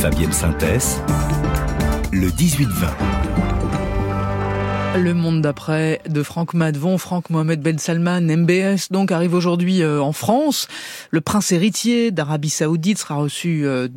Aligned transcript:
Fabienne 0.00 0.32
Synthèse, 0.32 1.02
le 2.12 2.28
18-20. 2.28 2.68
Le 4.96 5.12
monde 5.12 5.42
d'après 5.42 6.00
de 6.08 6.22
Franck 6.22 6.54
Madvon, 6.54 6.98
Franck 6.98 7.30
Mohamed 7.30 7.60
Ben 7.60 7.78
Salman, 7.78 8.20
MBS, 8.20 8.92
donc 8.92 9.10
arrive 9.10 9.34
aujourd'hui 9.34 9.82
euh, 9.82 10.00
en 10.00 10.12
France. 10.12 10.68
Le 11.10 11.20
prince 11.20 11.50
héritier 11.50 12.12
d'Arabie 12.12 12.48
Saoudite 12.48 12.98
sera 12.98 13.16
reçu 13.16 13.66
euh, 13.66 13.88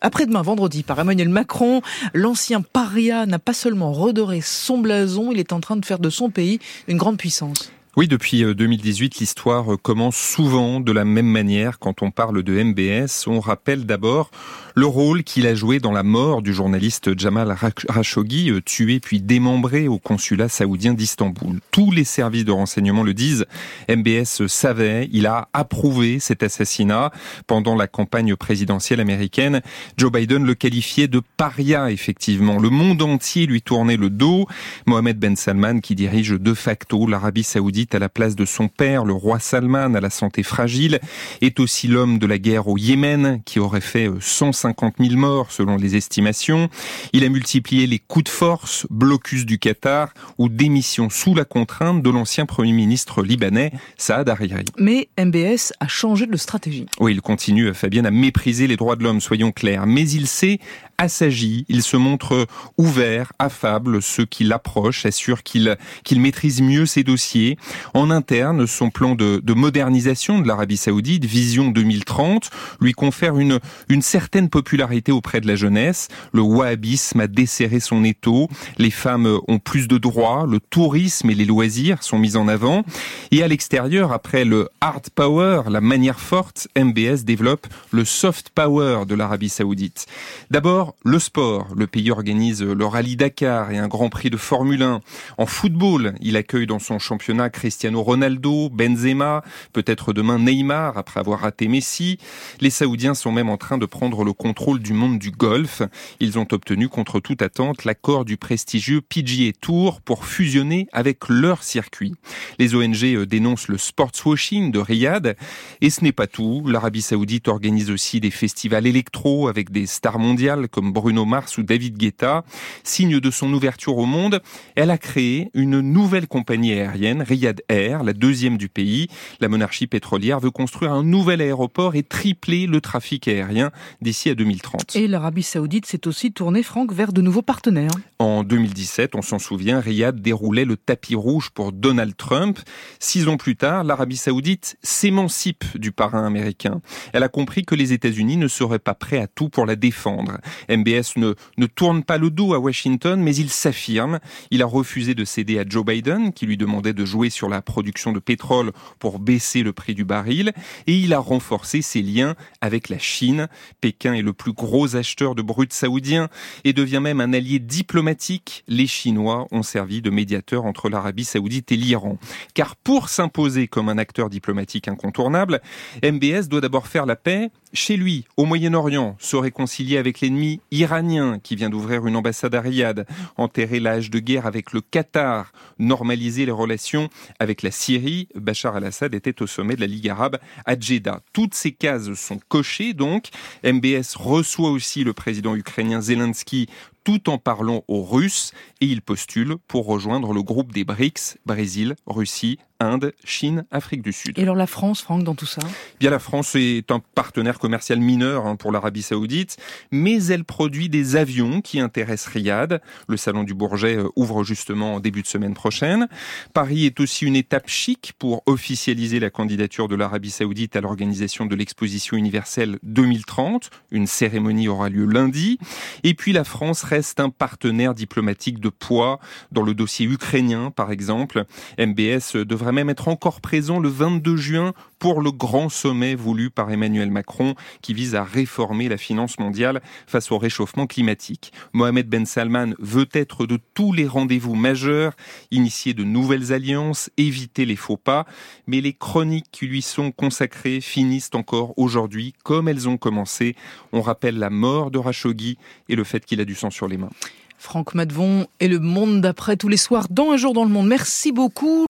après-demain 0.00 0.40
vendredi 0.40 0.82
par 0.82 0.98
Emmanuel 0.98 1.28
Macron. 1.28 1.82
L'ancien 2.14 2.62
paria 2.62 3.26
n'a 3.26 3.38
pas 3.38 3.52
seulement 3.52 3.92
redoré 3.92 4.40
son 4.40 4.78
blason, 4.78 5.30
il 5.30 5.38
est 5.38 5.52
en 5.52 5.60
train 5.60 5.76
de 5.76 5.84
faire 5.84 5.98
de 5.98 6.08
son 6.08 6.30
pays 6.30 6.58
une 6.88 6.96
grande 6.96 7.18
puissance. 7.18 7.70
Oui, 7.96 8.06
depuis 8.06 8.44
2018, 8.44 9.14
euh, 9.14 9.18
l'histoire 9.18 9.72
euh, 9.72 9.76
commence 9.76 10.14
souvent 10.14 10.78
de 10.78 10.92
la 10.92 11.04
même 11.04 11.26
manière. 11.26 11.80
Quand 11.80 12.02
on 12.02 12.12
parle 12.12 12.44
de 12.44 12.62
MBS, 12.62 13.26
on 13.26 13.40
rappelle 13.40 13.84
d'abord 13.84 14.30
le 14.76 14.86
rôle 14.86 15.24
qu'il 15.24 15.44
a 15.48 15.56
joué 15.56 15.80
dans 15.80 15.90
la 15.90 16.04
mort 16.04 16.40
du 16.40 16.54
journaliste 16.54 17.18
Jamal 17.18 17.56
Khashoggi, 17.88 18.50
euh, 18.50 18.60
tué 18.60 19.00
puis 19.00 19.20
démembré 19.20 19.88
au 19.88 19.98
consulat 19.98 20.48
saoudien 20.48 20.94
d'Istanbul. 20.94 21.58
Tous 21.72 21.90
les 21.90 22.04
services 22.04 22.44
de 22.44 22.52
renseignement 22.52 23.02
le 23.02 23.12
disent. 23.12 23.44
MBS 23.88 24.46
savait, 24.46 25.08
il 25.12 25.26
a 25.26 25.48
approuvé 25.52 26.20
cet 26.20 26.44
assassinat 26.44 27.10
pendant 27.48 27.74
la 27.74 27.88
campagne 27.88 28.36
présidentielle 28.36 29.00
américaine. 29.00 29.62
Joe 29.96 30.12
Biden 30.12 30.44
le 30.44 30.54
qualifiait 30.54 31.08
de 31.08 31.20
paria, 31.36 31.90
effectivement. 31.90 32.58
Le 32.60 32.70
monde 32.70 33.02
entier 33.02 33.46
lui 33.46 33.62
tournait 33.62 33.96
le 33.96 34.10
dos. 34.10 34.46
Mohamed 34.86 35.18
Ben 35.18 35.34
Salman, 35.34 35.80
qui 35.80 35.96
dirige 35.96 36.30
de 36.30 36.54
facto 36.54 37.08
l'Arabie 37.08 37.42
saoudite, 37.42 37.79
à 37.92 37.98
la 37.98 38.08
place 38.08 38.36
de 38.36 38.44
son 38.44 38.68
père, 38.68 39.04
le 39.04 39.12
roi 39.12 39.38
Salman, 39.38 39.94
à 39.94 40.00
la 40.00 40.10
santé 40.10 40.42
fragile, 40.42 41.00
est 41.40 41.60
aussi 41.60 41.88
l'homme 41.88 42.18
de 42.18 42.26
la 42.26 42.38
guerre 42.38 42.68
au 42.68 42.76
Yémen, 42.76 43.42
qui 43.44 43.58
aurait 43.58 43.80
fait 43.80 44.08
150 44.20 44.94
euh, 45.00 45.04
000 45.04 45.18
morts 45.18 45.52
selon 45.52 45.76
les 45.76 45.96
estimations. 45.96 46.68
Il 47.12 47.24
a 47.24 47.28
multiplié 47.28 47.86
les 47.86 47.98
coups 47.98 48.24
de 48.24 48.28
force, 48.28 48.86
blocus 48.90 49.46
du 49.46 49.58
Qatar 49.58 50.12
ou 50.38 50.48
démission 50.48 51.10
sous 51.10 51.34
la 51.34 51.44
contrainte 51.44 52.02
de 52.02 52.10
l'ancien 52.10 52.46
Premier 52.46 52.72
ministre 52.72 53.22
libanais, 53.22 53.72
Saad 53.96 54.28
Hariri. 54.28 54.64
Mais 54.78 55.08
MBS 55.18 55.72
a 55.80 55.88
changé 55.88 56.26
de 56.26 56.36
stratégie. 56.36 56.86
Oui, 56.98 57.12
il 57.12 57.20
continue, 57.20 57.72
Fabienne, 57.74 58.06
à 58.06 58.10
mépriser 58.10 58.66
les 58.66 58.76
droits 58.76 58.96
de 58.96 59.04
l'homme, 59.04 59.20
soyons 59.20 59.52
clairs. 59.52 59.86
Mais 59.86 60.08
il 60.08 60.26
sait 60.26 60.58
assagi, 61.00 61.64
il 61.68 61.82
se 61.82 61.96
montre 61.96 62.46
ouvert, 62.76 63.32
affable, 63.38 64.02
ceux 64.02 64.26
qui 64.26 64.44
l'approchent 64.44 65.06
assurent 65.06 65.42
qu'il 65.42 65.76
qu'il 66.04 66.20
maîtrise 66.20 66.60
mieux 66.60 66.84
ses 66.84 67.02
dossiers. 67.02 67.56
En 67.94 68.10
interne, 68.10 68.66
son 68.66 68.90
plan 68.90 69.14
de, 69.14 69.40
de 69.42 69.52
modernisation 69.54 70.38
de 70.38 70.48
l'Arabie 70.48 70.76
Saoudite, 70.76 71.24
Vision 71.24 71.70
2030, 71.70 72.50
lui 72.80 72.92
confère 72.92 73.38
une, 73.38 73.58
une 73.88 74.02
certaine 74.02 74.48
popularité 74.48 75.12
auprès 75.12 75.40
de 75.40 75.46
la 75.46 75.56
jeunesse. 75.56 76.08
Le 76.32 76.42
wahhabisme 76.42 77.20
a 77.20 77.26
desserré 77.26 77.80
son 77.80 78.04
étau, 78.04 78.48
les 78.78 78.90
femmes 78.90 79.38
ont 79.48 79.58
plus 79.58 79.88
de 79.88 79.98
droits, 79.98 80.46
le 80.48 80.60
tourisme 80.60 81.30
et 81.30 81.34
les 81.34 81.44
loisirs 81.44 82.02
sont 82.02 82.18
mis 82.18 82.36
en 82.36 82.48
avant. 82.48 82.84
Et 83.30 83.42
à 83.42 83.48
l'extérieur, 83.48 84.12
après 84.12 84.44
le 84.44 84.68
hard 84.80 85.10
power, 85.10 85.62
la 85.68 85.80
manière 85.80 86.20
forte, 86.20 86.68
MBS 86.76 87.24
développe 87.24 87.66
le 87.90 88.04
soft 88.04 88.50
power 88.50 89.04
de 89.06 89.14
l'Arabie 89.14 89.48
Saoudite. 89.48 90.06
D'abord, 90.50 90.94
le 91.04 91.18
sport. 91.18 91.68
Le 91.76 91.86
pays 91.86 92.10
organise 92.10 92.62
le 92.62 92.86
rallye 92.86 93.16
Dakar 93.16 93.70
et 93.70 93.78
un 93.78 93.88
grand 93.88 94.08
prix 94.08 94.30
de 94.30 94.36
Formule 94.36 94.82
1. 94.82 95.00
En 95.38 95.46
football, 95.46 96.14
il 96.20 96.36
accueille 96.36 96.66
dans 96.66 96.78
son 96.78 96.98
championnat 96.98 97.50
Cristiano 97.60 98.02
Ronaldo, 98.02 98.70
Benzema, 98.70 99.44
peut-être 99.74 100.14
demain 100.14 100.38
Neymar 100.38 100.96
après 100.96 101.20
avoir 101.20 101.40
raté 101.40 101.68
Messi. 101.68 102.16
Les 102.58 102.70
Saoudiens 102.70 103.12
sont 103.12 103.32
même 103.32 103.50
en 103.50 103.58
train 103.58 103.76
de 103.76 103.84
prendre 103.84 104.24
le 104.24 104.32
contrôle 104.32 104.78
du 104.78 104.94
monde 104.94 105.18
du 105.18 105.30
golf. 105.30 105.82
Ils 106.20 106.38
ont 106.38 106.46
obtenu 106.52 106.88
contre 106.88 107.20
toute 107.20 107.42
attente 107.42 107.84
l'accord 107.84 108.24
du 108.24 108.38
prestigieux 108.38 109.02
PGA 109.02 109.52
Tour 109.60 110.00
pour 110.00 110.24
fusionner 110.24 110.88
avec 110.90 111.28
leur 111.28 111.62
circuit. 111.62 112.14
Les 112.58 112.74
ONG 112.74 113.04
euh, 113.04 113.26
dénoncent 113.26 113.68
le 113.68 113.76
sportswashing 113.76 114.72
de 114.72 114.78
Riyad 114.78 115.36
et 115.82 115.90
ce 115.90 116.02
n'est 116.02 116.12
pas 116.12 116.26
tout. 116.26 116.64
L'Arabie 116.66 117.02
Saoudite 117.02 117.48
organise 117.48 117.90
aussi 117.90 118.20
des 118.20 118.30
festivals 118.30 118.86
électro 118.86 119.48
avec 119.48 119.70
des 119.70 119.84
stars 119.84 120.18
mondiales 120.18 120.70
comme 120.70 120.94
Bruno 120.94 121.26
Mars 121.26 121.58
ou 121.58 121.62
David 121.62 121.98
Guetta. 121.98 122.42
Signe 122.84 123.20
de 123.20 123.30
son 123.30 123.52
ouverture 123.52 123.98
au 123.98 124.06
monde, 124.06 124.40
elle 124.76 124.90
a 124.90 124.96
créé 124.96 125.50
une 125.52 125.80
nouvelle 125.80 126.26
compagnie 126.26 126.72
aérienne, 126.72 127.20
Riyad 127.20 127.49
Air, 127.68 128.02
la 128.02 128.12
deuxième 128.12 128.58
du 128.58 128.68
pays. 128.68 129.08
La 129.40 129.48
monarchie 129.48 129.86
pétrolière 129.86 130.40
veut 130.40 130.50
construire 130.50 130.92
un 130.92 131.02
nouvel 131.02 131.40
aéroport 131.40 131.94
et 131.94 132.02
tripler 132.02 132.66
le 132.66 132.80
trafic 132.80 133.28
aérien 133.28 133.70
d'ici 134.00 134.30
à 134.30 134.34
2030. 134.34 134.96
Et 134.96 135.08
l'Arabie 135.08 135.42
Saoudite 135.42 135.86
s'est 135.86 136.06
aussi 136.06 136.32
tournée, 136.32 136.62
Franck, 136.62 136.92
vers 136.92 137.12
de 137.12 137.20
nouveaux 137.20 137.42
partenaires. 137.42 137.90
En 138.18 138.42
2017, 138.42 139.14
on 139.14 139.22
s'en 139.22 139.38
souvient, 139.38 139.80
Riyad 139.80 140.20
déroulait 140.20 140.64
le 140.64 140.76
tapis 140.76 141.14
rouge 141.14 141.50
pour 141.50 141.72
Donald 141.72 142.16
Trump. 142.16 142.58
Six 142.98 143.28
ans 143.28 143.36
plus 143.36 143.56
tard, 143.56 143.84
l'Arabie 143.84 144.16
Saoudite 144.16 144.76
s'émancipe 144.82 145.64
du 145.76 145.92
parrain 145.92 146.26
américain. 146.26 146.80
Elle 147.12 147.22
a 147.22 147.28
compris 147.28 147.64
que 147.64 147.74
les 147.74 147.92
États-Unis 147.92 148.36
ne 148.36 148.48
seraient 148.48 148.78
pas 148.78 148.94
prêts 148.94 149.18
à 149.18 149.26
tout 149.26 149.48
pour 149.48 149.66
la 149.66 149.76
défendre. 149.76 150.38
MBS 150.68 151.16
ne, 151.16 151.34
ne 151.56 151.66
tourne 151.66 152.04
pas 152.04 152.18
le 152.18 152.30
dos 152.30 152.54
à 152.54 152.58
Washington, 152.58 153.20
mais 153.20 153.34
il 153.34 153.50
s'affirme. 153.50 154.18
Il 154.50 154.62
a 154.62 154.66
refusé 154.66 155.14
de 155.14 155.24
céder 155.24 155.58
à 155.58 155.64
Joe 155.66 155.84
Biden, 155.84 156.32
qui 156.32 156.46
lui 156.46 156.56
demandait 156.56 156.92
de 156.92 157.04
jouer 157.04 157.30
sur 157.30 157.39
la 157.48 157.62
production 157.62 158.12
de 158.12 158.18
pétrole 158.18 158.72
pour 158.98 159.18
baisser 159.18 159.62
le 159.62 159.72
prix 159.72 159.94
du 159.94 160.04
baril, 160.04 160.52
et 160.86 160.94
il 160.94 161.14
a 161.14 161.18
renforcé 161.18 161.82
ses 161.82 162.02
liens 162.02 162.34
avec 162.60 162.88
la 162.88 162.98
Chine. 162.98 163.48
Pékin 163.80 164.14
est 164.14 164.22
le 164.22 164.32
plus 164.32 164.52
gros 164.52 164.96
acheteur 164.96 165.34
de 165.34 165.42
brut 165.42 165.72
saoudien 165.72 166.28
et 166.64 166.72
devient 166.72 167.00
même 167.00 167.20
un 167.20 167.32
allié 167.32 167.58
diplomatique. 167.58 168.64
Les 168.68 168.86
Chinois 168.86 169.46
ont 169.50 169.62
servi 169.62 170.02
de 170.02 170.10
médiateur 170.10 170.64
entre 170.64 170.88
l'Arabie 170.88 171.24
saoudite 171.24 171.72
et 171.72 171.76
l'Iran. 171.76 172.18
Car 172.54 172.76
pour 172.76 173.08
s'imposer 173.08 173.68
comme 173.68 173.88
un 173.88 173.98
acteur 173.98 174.30
diplomatique 174.30 174.88
incontournable, 174.88 175.60
MBS 176.02 176.48
doit 176.48 176.60
d'abord 176.60 176.86
faire 176.86 177.06
la 177.06 177.16
paix 177.16 177.50
chez 177.72 177.96
lui, 177.96 178.24
au 178.36 178.46
Moyen-Orient, 178.46 179.16
se 179.20 179.36
réconcilier 179.36 179.96
avec 179.96 180.20
l'ennemi 180.20 180.60
iranien 180.72 181.38
qui 181.38 181.54
vient 181.54 181.70
d'ouvrir 181.70 182.04
une 182.06 182.16
ambassade 182.16 182.54
à 182.54 182.60
Riyad, 182.60 183.06
enterrer 183.36 183.78
l'âge 183.78 184.10
de 184.10 184.18
guerre 184.18 184.46
avec 184.46 184.72
le 184.72 184.80
Qatar, 184.80 185.52
normaliser 185.78 186.46
les 186.46 186.52
relations 186.52 187.08
avec 187.38 187.62
la 187.62 187.70
Syrie. 187.70 188.28
Bachar 188.34 188.76
al-Assad 188.76 189.14
était 189.14 189.42
au 189.42 189.46
sommet 189.46 189.76
de 189.76 189.80
la 189.80 189.86
Ligue 189.86 190.08
arabe 190.08 190.38
à 190.64 190.78
Jeddah. 190.78 191.20
Toutes 191.32 191.54
ces 191.54 191.72
cases 191.72 192.12
sont 192.14 192.40
cochées 192.48 192.94
donc. 192.94 193.28
MBS 193.64 194.16
reçoit 194.16 194.70
aussi 194.70 195.04
le 195.04 195.12
président 195.12 195.54
ukrainien 195.54 196.00
Zelensky 196.00 196.68
tout 197.04 197.30
en 197.30 197.38
parlant 197.38 197.84
aux 197.88 198.02
Russes 198.02 198.52
et 198.80 198.86
il 198.86 199.02
postule 199.02 199.56
pour 199.68 199.86
rejoindre 199.86 200.32
le 200.32 200.42
groupe 200.42 200.72
des 200.72 200.84
BRICS, 200.84 201.38
Brésil, 201.46 201.96
Russie, 202.06 202.58
Inde, 202.80 203.12
Chine, 203.24 203.64
Afrique 203.70 204.02
du 204.02 204.12
Sud. 204.12 204.38
Et 204.38 204.42
alors 204.42 204.56
la 204.56 204.66
France, 204.66 205.02
Franck, 205.02 205.22
dans 205.22 205.34
tout 205.34 205.46
ça 205.46 205.60
Bien, 206.00 206.10
la 206.10 206.18
France 206.18 206.54
est 206.54 206.90
un 206.90 207.00
partenaire 207.14 207.58
commercial 207.58 208.00
mineur 208.00 208.46
hein, 208.46 208.56
pour 208.56 208.72
l'Arabie 208.72 209.02
Saoudite, 209.02 209.58
mais 209.90 210.24
elle 210.26 210.44
produit 210.44 210.88
des 210.88 211.16
avions 211.16 211.60
qui 211.60 211.78
intéressent 211.78 212.32
Riyad. 212.32 212.80
Le 213.06 213.16
salon 213.16 213.44
du 213.44 213.52
Bourget 213.52 213.96
euh, 213.96 214.08
ouvre 214.16 214.44
justement 214.44 214.94
en 214.94 215.00
début 215.00 215.22
de 215.22 215.26
semaine 215.26 215.54
prochaine. 215.54 216.08
Paris 216.54 216.86
est 216.86 216.98
aussi 217.00 217.26
une 217.26 217.36
étape 217.36 217.68
chic 217.68 218.14
pour 218.18 218.42
officialiser 218.46 219.20
la 219.20 219.30
candidature 219.30 219.86
de 219.86 219.94
l'Arabie 219.94 220.30
Saoudite 220.30 220.74
à 220.74 220.80
l'organisation 220.80 221.44
de 221.44 221.54
l'exposition 221.54 222.16
universelle 222.16 222.78
2030. 222.82 223.70
Une 223.90 224.06
cérémonie 224.06 224.68
aura 224.68 224.88
lieu 224.88 225.04
lundi. 225.04 225.58
Et 226.02 226.14
puis 226.14 226.32
la 226.32 226.44
France 226.44 226.82
reste 226.90 227.20
un 227.20 227.30
partenaire 227.30 227.94
diplomatique 227.94 228.58
de 228.58 228.68
poids 228.68 229.20
dans 229.52 229.62
le 229.62 229.74
dossier 229.74 230.06
ukrainien, 230.06 230.70
par 230.70 230.90
exemple. 230.90 231.44
MBS 231.78 232.36
devrait 232.44 232.72
même 232.72 232.90
être 232.90 233.06
encore 233.08 233.40
présent 233.40 233.78
le 233.78 233.88
22 233.88 234.36
juin 234.36 234.74
pour 235.00 235.22
le 235.22 235.32
grand 235.32 235.70
sommet 235.70 236.14
voulu 236.14 236.50
par 236.50 236.70
Emmanuel 236.70 237.10
Macron 237.10 237.56
qui 237.82 237.94
vise 237.94 238.14
à 238.14 238.22
réformer 238.22 238.88
la 238.88 238.98
finance 238.98 239.38
mondiale 239.40 239.80
face 240.06 240.30
au 240.30 240.38
réchauffement 240.38 240.86
climatique. 240.86 241.52
Mohamed 241.72 242.08
Ben 242.08 242.26
Salman 242.26 242.74
veut 242.78 243.08
être 243.12 243.46
de 243.46 243.58
tous 243.74 243.92
les 243.92 244.06
rendez-vous 244.06 244.54
majeurs, 244.54 245.14
initier 245.50 245.94
de 245.94 246.04
nouvelles 246.04 246.52
alliances, 246.52 247.10
éviter 247.16 247.64
les 247.64 247.76
faux 247.76 247.96
pas, 247.96 248.26
mais 248.66 248.82
les 248.82 248.92
chroniques 248.92 249.50
qui 249.50 249.66
lui 249.66 249.82
sont 249.82 250.12
consacrées 250.12 250.82
finissent 250.82 251.30
encore 251.32 251.76
aujourd'hui 251.78 252.34
comme 252.44 252.68
elles 252.68 252.88
ont 252.88 252.98
commencé. 252.98 253.56
On 253.92 254.02
rappelle 254.02 254.38
la 254.38 254.50
mort 254.50 254.90
de 254.90 254.98
Rashoggi 254.98 255.56
et 255.88 255.96
le 255.96 256.04
fait 256.04 256.24
qu'il 256.24 256.40
a 256.40 256.44
du 256.44 256.54
sang 256.54 256.70
sur 256.70 256.86
les 256.86 256.98
mains. 256.98 257.10
Franck 257.56 257.94
Madvon 257.94 258.46
et 258.58 258.68
le 258.68 258.78
monde 258.78 259.20
d'après 259.20 259.56
tous 259.56 259.68
les 259.68 259.76
soirs 259.76 260.06
dans 260.10 260.30
Un 260.32 260.36
jour 260.36 260.52
dans 260.52 260.64
le 260.64 260.70
monde. 260.70 260.88
Merci 260.88 261.30
beaucoup. 261.32 261.86